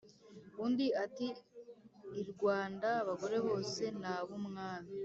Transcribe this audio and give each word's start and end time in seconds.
undi 0.65 0.87
ati"irwanda 1.03 2.89
abagore 3.01 3.37
bose 3.47 3.83
n’abumwami 4.01 4.91